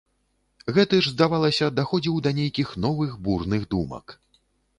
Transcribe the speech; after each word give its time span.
Гэты 0.77 0.99
ж, 1.07 1.11
здавалася, 1.13 1.65
даходзіў 1.81 2.15
да 2.29 2.33
нейкіх 2.39 2.73
новых 2.87 3.11
бурных 3.29 3.61
думак. 3.77 4.19